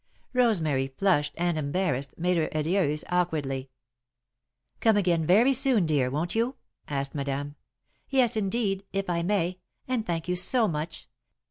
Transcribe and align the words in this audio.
Rosemary, 0.33 0.87
flushed 0.97 1.35
and 1.37 1.59
embarrassed, 1.59 2.15
made 2.17 2.35
her 2.35 2.49
adieus 2.55 3.03
awkwardly. 3.09 3.69
"Come 4.79 4.97
again 4.97 5.27
very 5.27 5.53
soon, 5.53 5.85
dear, 5.85 6.09
won't 6.09 6.33
you?" 6.33 6.55
asked 6.87 7.13
Madame. 7.13 7.53
"Yes, 8.09 8.35
indeed, 8.35 8.83
if 8.93 9.07
I 9.11 9.21
may, 9.21 9.59
and 9.87 10.03
thank 10.03 10.27
you 10.27 10.35
so 10.35 10.67
much. 10.67 11.07